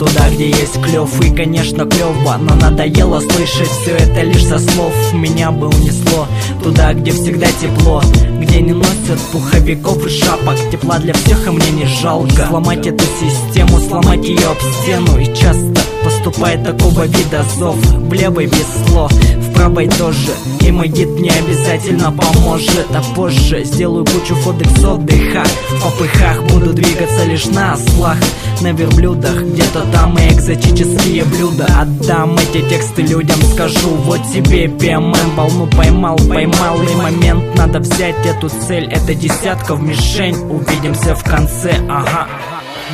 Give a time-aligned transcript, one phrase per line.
[0.00, 4.92] туда, где есть клев И, конечно, клево, но надоело слышать все это лишь со слов.
[5.12, 6.26] Меня бы унесло
[6.62, 8.02] туда, где всегда тепло
[8.40, 10.56] Где не носят пуховиков и шапок.
[10.72, 12.46] Тепла для всех, и мне не жалко.
[12.48, 15.18] Сломать эту систему, сломать ее об стену.
[15.18, 17.76] И часто поступает такого вида зов.
[17.76, 20.32] В левой весло, в правой тоже.
[20.60, 22.86] И мой гид мне обязательно поможет.
[22.94, 25.44] А позже сделаю кучу фоток с отдыха.
[25.70, 28.16] В попыхах буду двигаться лишь на ослах
[28.62, 31.66] На верблюдах, где-то там и экзотические блюда.
[31.78, 38.16] Отдам эти тексты людям, скажу Вот тебе ПММ, волну поймал, поймал И момент, надо взять
[38.24, 38.84] эту цель.
[38.84, 42.28] Это десятка в мишень, увидимся в конце, ага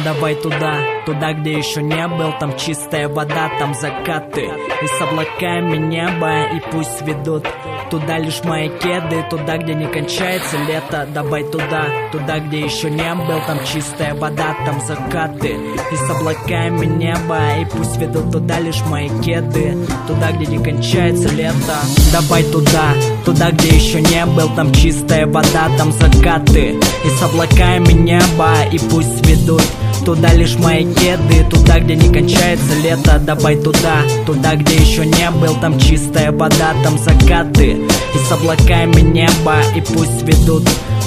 [0.04, 4.42] Давай туда, туда, где еще не был Там чистая вода, там закаты.
[4.82, 7.46] И с облаками небо, и пусть ведут.
[7.90, 11.06] Туда лишь мои кеды, туда, где не кончается лето.
[11.14, 15.56] Давай туда, туда, где еще не был Там чистая вода, там закаты.
[15.92, 18.32] И с облаками небо, и пусть ведут.
[18.32, 21.78] Туда лишь мои кеды Туда, где не кончается лето.
[22.12, 22.92] Давай туда,
[23.24, 26.76] туда, где еще не был Там чистая вода, там закаты.
[27.04, 29.62] И с облаками небо, и пусть ведут
[30.06, 35.30] Туда лишь мои кеды, туда, где не кончается лето Давай туда, туда, где еще не
[35.32, 40.62] был Там чистая вода, там закаты И с облаками небо, и пусть ведут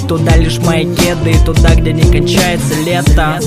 [0.06, 3.40] Туда лишь мои кеды, туда, где не кончается лето